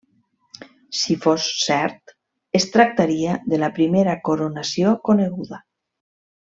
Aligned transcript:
Si 1.01 1.17
fos 1.25 1.45
cert, 1.65 2.15
es 2.61 2.67
tractaria 2.77 3.37
de 3.53 3.63
la 3.67 3.73
primera 3.79 4.19
coronació 4.33 4.99
coneguda. 5.11 5.65